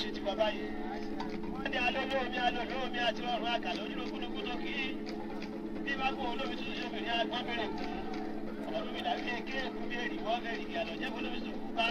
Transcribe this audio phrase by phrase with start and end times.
[0.00, 0.68] ṣe ti bàbá yìí.
[1.52, 4.74] Wọ́n ní alóló omi alóló omi àti ọrùn àgàlà onírúurú tó kí.
[5.84, 7.84] Bí mágbó olómi tuntun ṣe obìnrin agbọ́n bèrè kú
[8.76, 11.86] ọ̀rọ̀ mi dàbí èké èkú bí èrì wọ́n bẹ̀rẹ̀ ìyá lọ jẹ́kọ̀ọ́ lómi sùn kúpa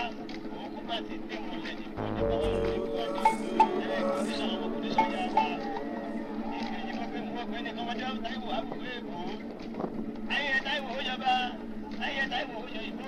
[0.56, 4.68] òun kúpa ti dé wọn lẹ̀ ní kọ́ni kọ́ wọn lórí kọ́ni ẹ̀ kọ́ndíṣọ̀n ọmọ
[4.74, 5.46] kọ́ndíṣọ̀n yà wá
[6.60, 9.18] ìgbẹ́jì mọ́ pé mo gbẹ́ ní kọ́mọdé táìwò àbúgbé èkó.
[10.34, 11.32] Ayẹyẹ táìwò ó jọba
[12.04, 13.08] ayẹyẹ táìwò ó jọ ìgbó.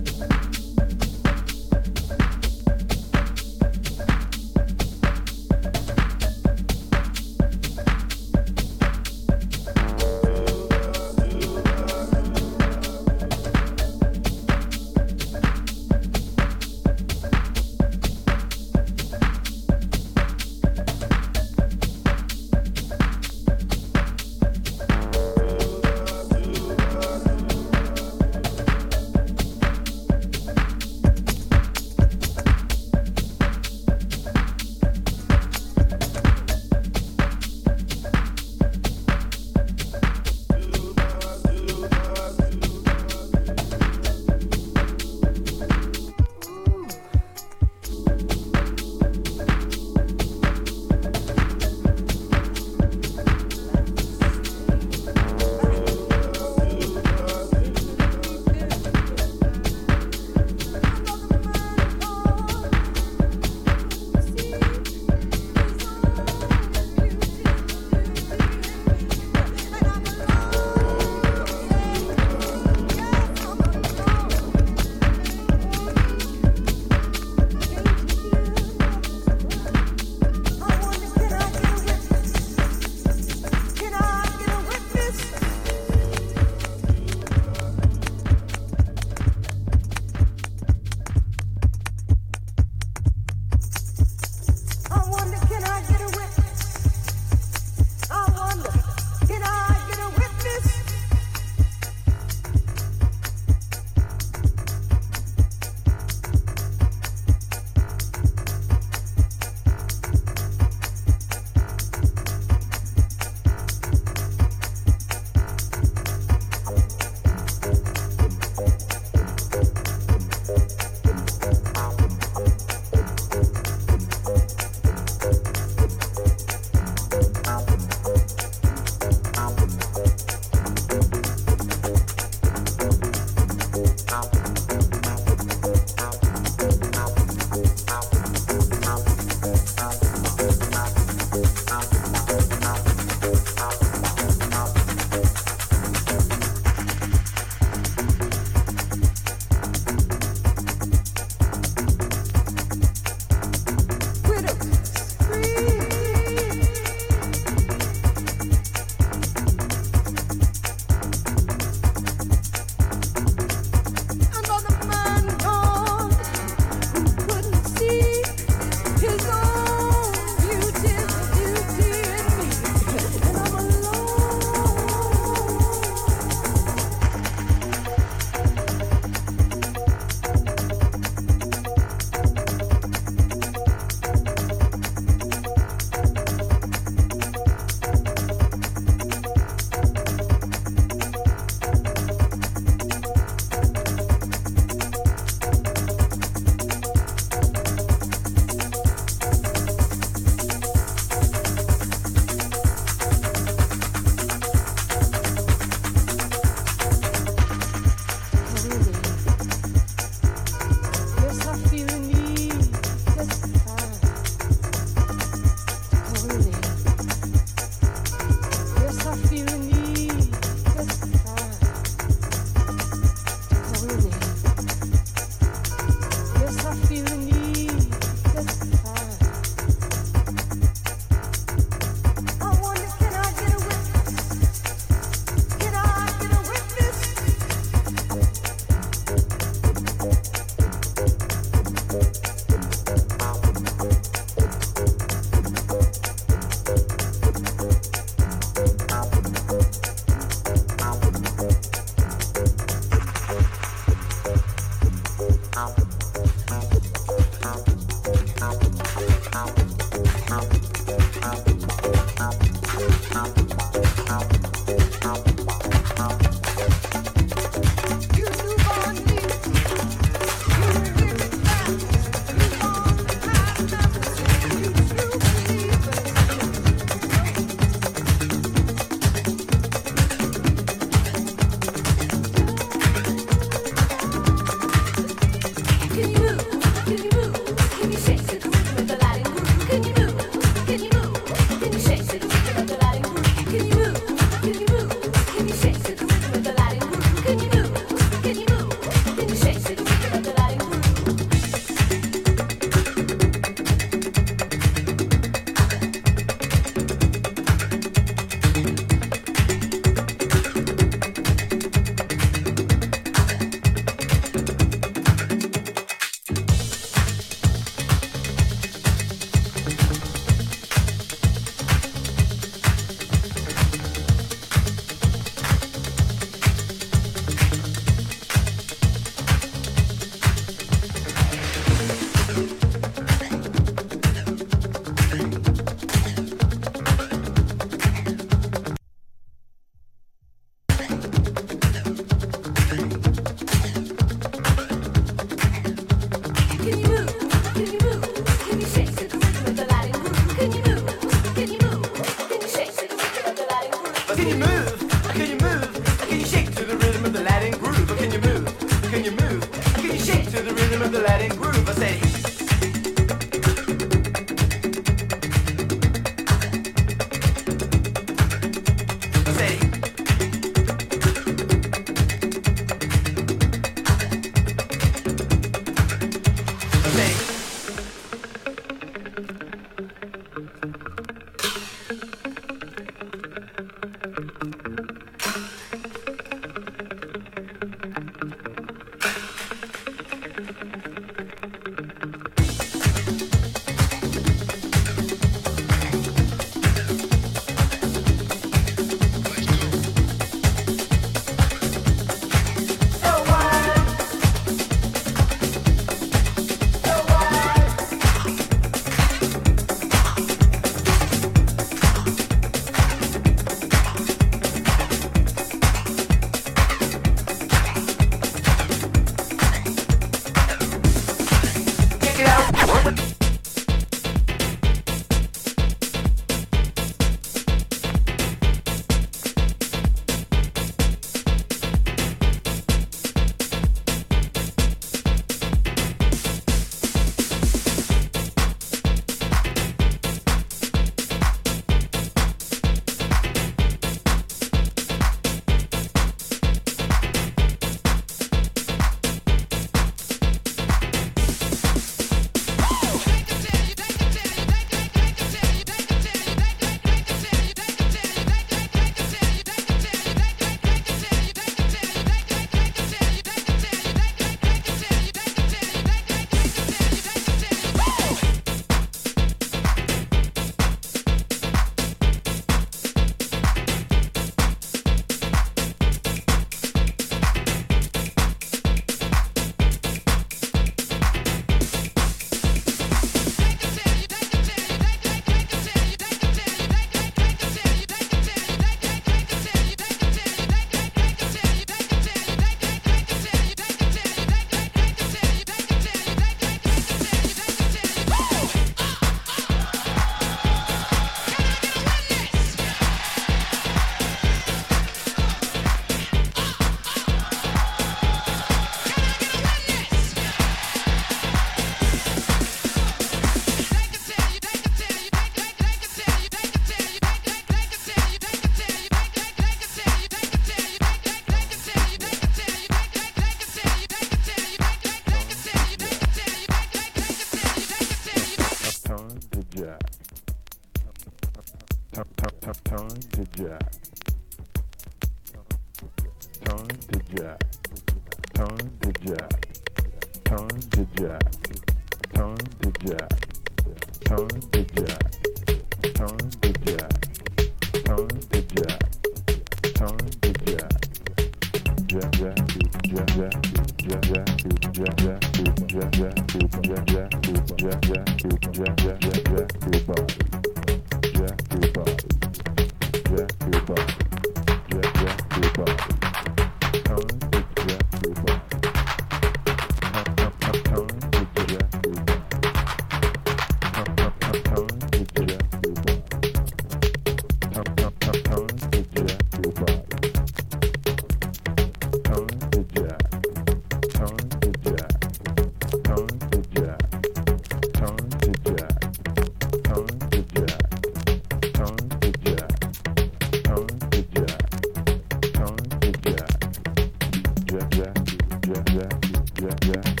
[599.70, 600.00] Yeah.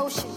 [0.00, 0.29] emotion.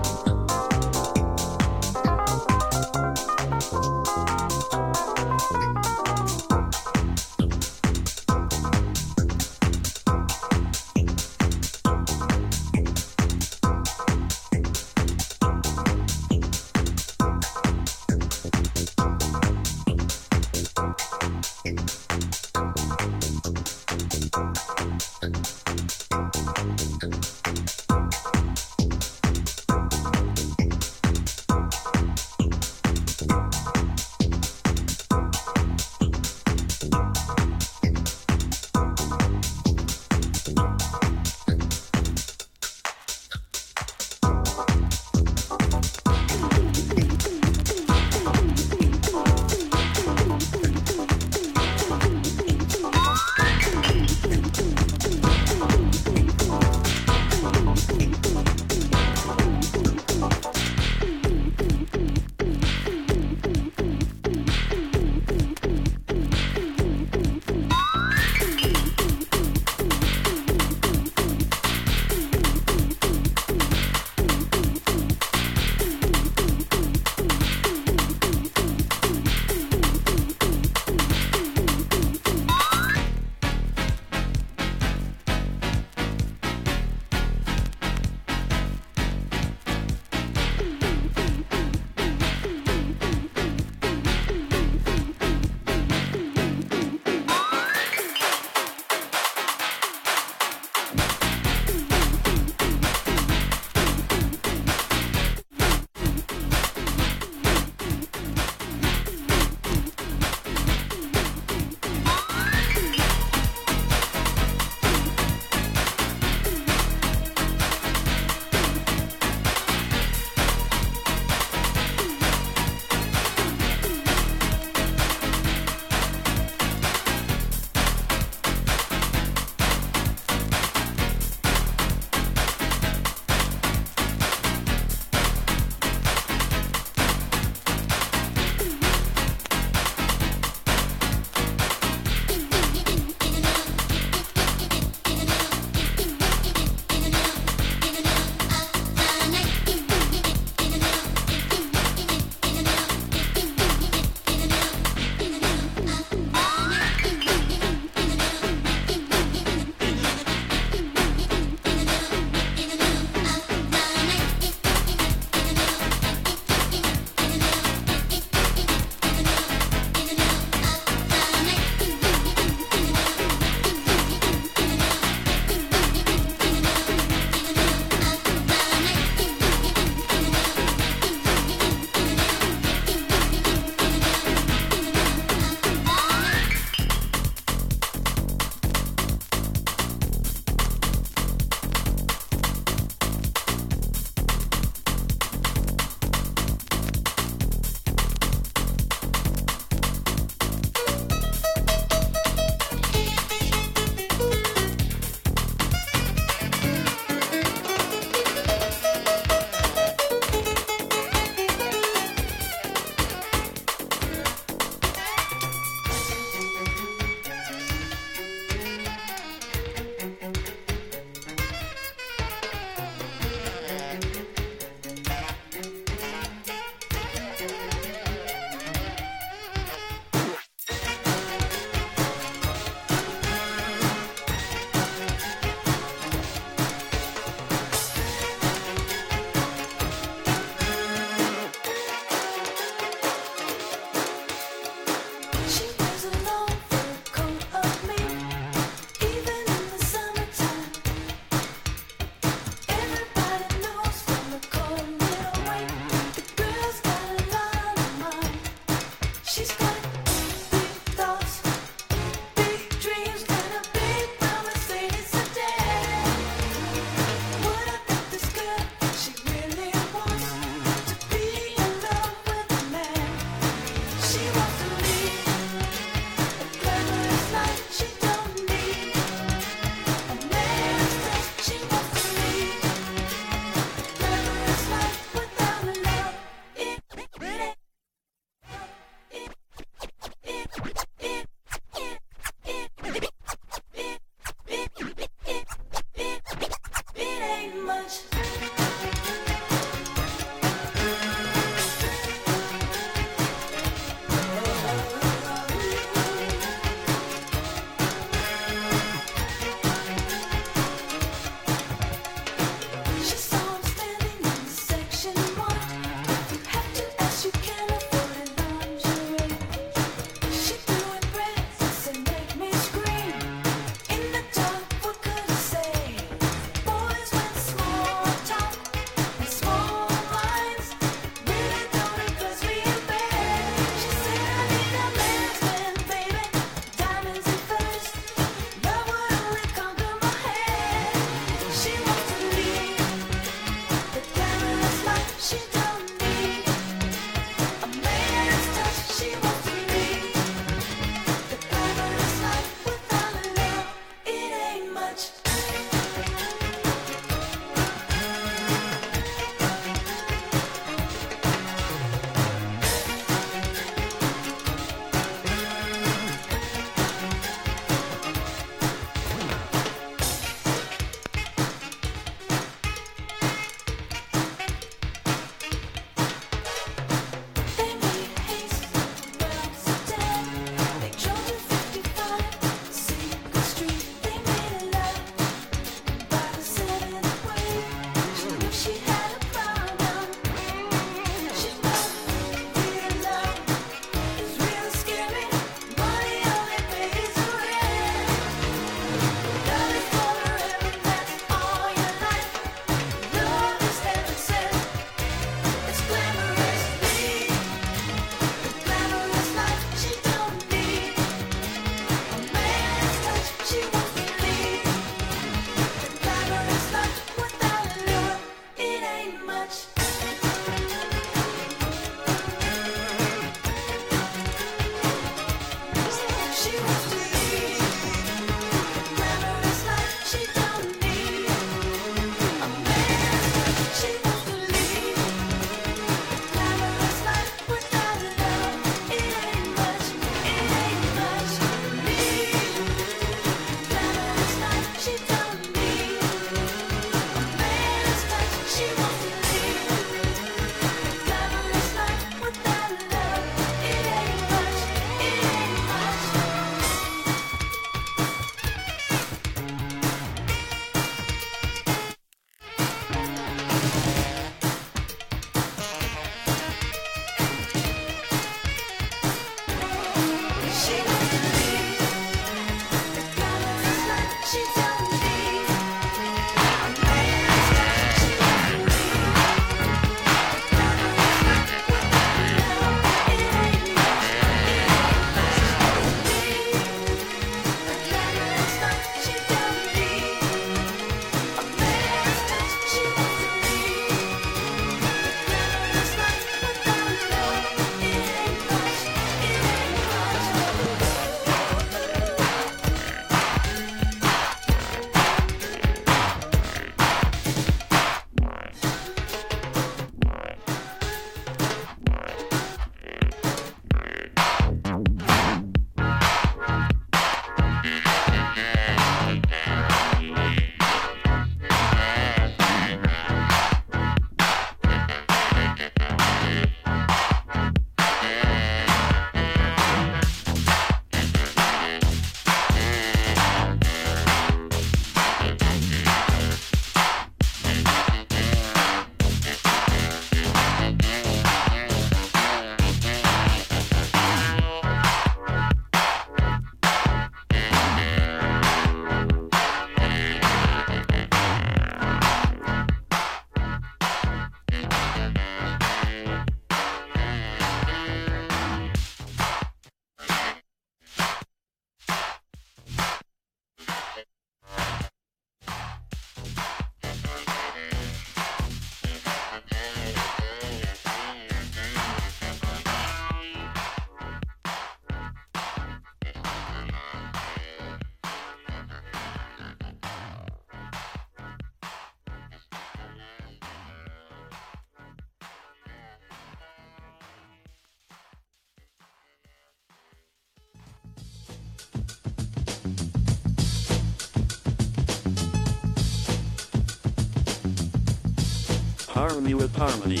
[598.98, 600.00] Harmony with Harmony.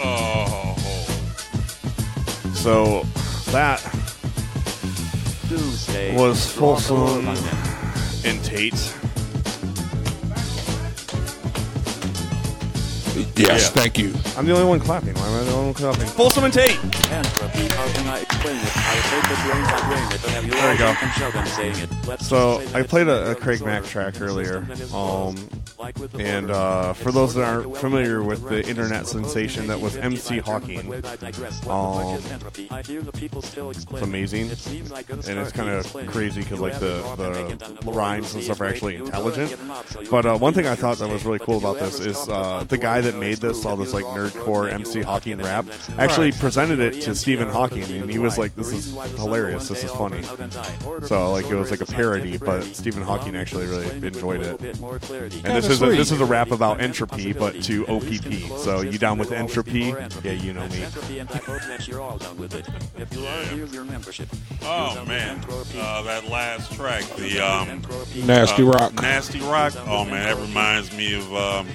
[0.00, 0.76] Oh.
[2.54, 3.02] So
[3.50, 3.80] that
[5.48, 6.14] Tuesday.
[6.14, 7.26] was Rock Folsom
[8.24, 8.94] and Tate.
[13.34, 13.68] Yes, Yeah.
[13.70, 14.14] thank you.
[14.36, 15.14] I'm the only one clapping.
[15.14, 16.06] Why am I the only one clapping?
[16.08, 16.76] Folsom and Tate.
[17.10, 18.76] Entropy, how can I explain it?
[18.76, 20.94] I take the brains, I bring it, but have you There we go.
[20.94, 21.88] can show them saying it.
[22.06, 24.64] Let's So I played a, a Craig Mack track earlier.
[24.64, 25.36] system that is Um,
[26.18, 30.92] and uh, for those that aren't familiar with the internet sensation that was MC Hawking.
[31.68, 32.18] Um.
[33.90, 34.50] It's amazing.
[34.50, 37.02] And it's kind of crazy because like the
[37.82, 39.56] the rhymes and stuff are actually intelligent.
[40.10, 42.78] But uh, one thing I thought that was really cool about this is uh, the
[42.78, 45.66] guy that made this all this like nerdcore MC Hawking rap
[45.98, 49.68] actually presented it to Stephen Hawking and he was like, "This is hilarious.
[49.68, 50.22] This is funny."
[51.06, 54.60] So like it was like a parody, but Stephen Hawking actually really enjoyed it.
[54.60, 58.58] And this is a, this is a rap about entropy, but to OPP.
[58.58, 59.94] So you down with entropy?
[60.22, 60.82] Yeah, you know me.
[60.82, 62.66] Entropy and I hope that you're all done with it.
[62.96, 64.28] If you are, here's your membership.
[64.62, 65.08] Oh You're done
[65.48, 68.22] with man, uh, that last track, the um, Entropy.
[68.22, 68.94] Nasty uh, rock.
[68.94, 69.74] Nasty Rock.
[69.86, 71.66] Oh man, that reminds me of um,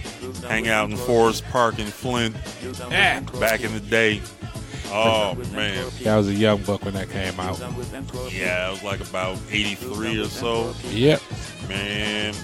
[0.47, 3.19] hang out in Forest Park in Flint You're done with Yeah.
[3.39, 4.21] back in the day.
[4.87, 7.59] Oh man, That was a young buck when that came out.
[7.59, 8.37] Done with entropy.
[8.37, 10.73] yeah, it was like about '83 or so.
[10.91, 11.21] Yep.
[11.69, 12.35] Man,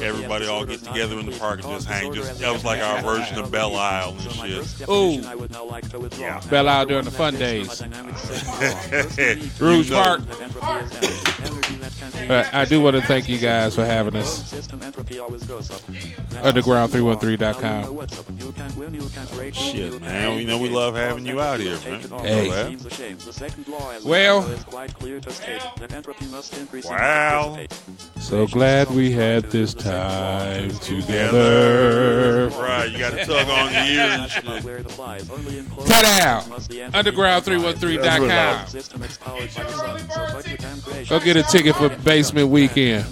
[0.00, 2.12] everybody all get together in the park and just hang.
[2.12, 3.74] Just that was like our version of of Belle.
[3.76, 4.88] Isle and shit.
[4.88, 5.16] Ooh.
[5.16, 6.20] definition I would now like to withdraw.
[6.20, 6.40] Yeah.
[6.50, 7.68] Belle Isle during the fun days.
[7.68, 8.52] my dynamic system.
[8.90, 10.20] First, we need to Rouge Park.
[12.12, 12.18] that entropy is energy.
[12.18, 14.48] Energy that can be But I do want to thank you guys for having us.
[14.48, 15.68] System entropy always goes.
[15.68, 17.62] Underground313.com.
[17.62, 18.26] Now you know what's up.
[18.38, 21.40] You can't win, you can't rate, you Shit, man, we know we love having you
[21.40, 21.80] out here, man.
[21.80, 22.22] Take it all.
[22.22, 22.48] Hey.
[22.48, 23.16] It seems a shame.
[23.18, 24.42] The second law, as we Well.
[24.42, 27.50] know, is quite clear to state that entropy must increase in Wow.
[27.50, 28.22] order to participate.
[28.22, 32.48] So glad we had this time together.
[32.50, 34.64] Right, you got to tug on the ear and shit.
[34.64, 35.28] Where it applies.
[35.30, 36.48] Only in close Cut out.
[36.48, 37.10] must the entropy.
[37.10, 38.66] Underground313.com.
[38.68, 41.18] System is powered by the sun, so put your damn creation.
[41.18, 43.04] Go get a ticket for Basement Weekend.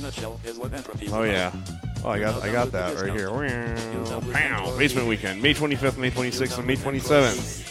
[1.12, 1.52] Oh yeah.
[2.02, 3.28] Oh, I got I got that right here.
[4.78, 7.66] Basement weekend, May 25th, May 26th, and May 27th.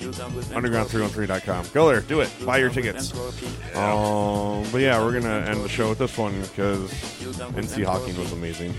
[0.00, 1.66] You done with Underground313.com.
[1.74, 2.30] Go there, do it.
[2.46, 3.12] Buy your tickets.
[3.76, 6.90] Um, but yeah, we're gonna end the show with this one because
[7.54, 8.72] MC Hawking was amazing.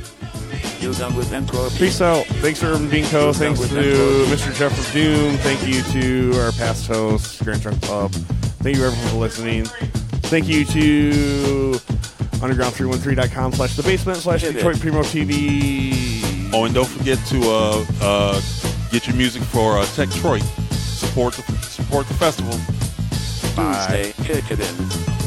[1.78, 2.26] Peace out.
[2.26, 3.32] Thanks for being co.
[3.34, 4.56] Thanks to Mr.
[4.56, 5.36] Jeff of Doom.
[5.38, 8.12] Thank you to our past hosts, Grand Trunk Club.
[8.64, 9.68] Thank you everyone for listening.
[10.30, 11.72] Thank you to
[12.38, 16.52] underground313.com slash the basement slash Detroit Primo TV.
[16.54, 18.42] Oh, and don't forget to uh, uh,
[18.92, 20.44] get your music for uh, Tech Detroit.
[20.72, 22.54] Support the support the festival.
[23.56, 24.14] Bye.
[24.16, 25.19] Tuesday, kick it in.